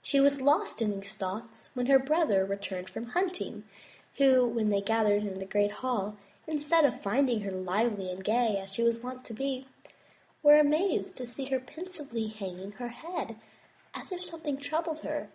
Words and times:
She 0.00 0.20
was 0.20 0.40
lost 0.40 0.80
in 0.80 0.90
these 0.98 1.12
thoughts 1.14 1.68
when 1.74 1.84
her 1.84 1.98
brothers 1.98 2.48
returned 2.48 2.88
from 2.88 3.08
hunting, 3.08 3.64
who, 4.16 4.46
when 4.46 4.70
they 4.70 4.80
entered 4.82 5.38
the 5.38 5.44
great 5.44 5.70
hall, 5.70 6.16
instead 6.46 6.86
of 6.86 7.02
finding 7.02 7.42
her 7.42 7.50
lively 7.50 8.08
and 8.10 8.24
gay 8.24 8.56
as 8.56 8.72
she 8.72 8.82
was 8.82 9.00
wont 9.02 9.22
to 9.26 9.34
be, 9.34 9.68
were 10.42 10.56
amazed 10.58 11.18
to 11.18 11.26
see 11.26 11.44
her 11.50 11.60
pensively 11.60 12.28
hanging 12.28 12.72
her 12.72 12.88
head 12.88 13.36
as 13.92 14.10
if 14.10 14.22
something 14.22 14.56
troubled 14.56 15.00
her. 15.00 15.28